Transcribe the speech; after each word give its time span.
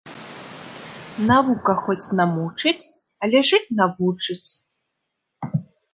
Навука 1.31 1.75
хоць 1.83 2.13
намучыць, 2.21 2.83
але 3.27 3.37
жыць 3.53 3.73
навучыць 3.83 4.49